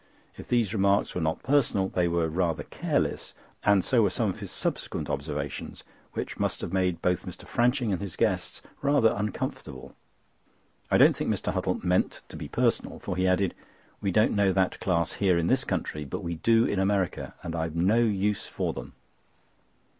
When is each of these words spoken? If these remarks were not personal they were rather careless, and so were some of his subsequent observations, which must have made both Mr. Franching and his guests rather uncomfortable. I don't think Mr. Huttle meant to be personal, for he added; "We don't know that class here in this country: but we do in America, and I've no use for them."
If 0.35 0.47
these 0.47 0.73
remarks 0.73 1.13
were 1.13 1.21
not 1.21 1.43
personal 1.43 1.89
they 1.89 2.07
were 2.07 2.27
rather 2.27 2.63
careless, 2.63 3.35
and 3.63 3.85
so 3.85 4.01
were 4.01 4.09
some 4.09 4.31
of 4.31 4.39
his 4.39 4.49
subsequent 4.49 5.11
observations, 5.11 5.83
which 6.13 6.39
must 6.39 6.61
have 6.61 6.73
made 6.73 7.03
both 7.03 7.23
Mr. 7.27 7.45
Franching 7.47 7.91
and 7.93 8.01
his 8.01 8.15
guests 8.15 8.63
rather 8.81 9.13
uncomfortable. 9.15 9.93
I 10.89 10.97
don't 10.97 11.15
think 11.15 11.29
Mr. 11.29 11.53
Huttle 11.53 11.83
meant 11.83 12.21
to 12.29 12.35
be 12.35 12.47
personal, 12.47 12.97
for 12.97 13.15
he 13.15 13.27
added; 13.27 13.53
"We 14.01 14.09
don't 14.09 14.33
know 14.35 14.51
that 14.51 14.79
class 14.79 15.13
here 15.13 15.37
in 15.37 15.45
this 15.45 15.63
country: 15.63 16.03
but 16.03 16.23
we 16.23 16.33
do 16.33 16.65
in 16.65 16.79
America, 16.79 17.35
and 17.43 17.55
I've 17.55 17.75
no 17.75 17.99
use 17.99 18.47
for 18.47 18.73
them." 18.73 18.93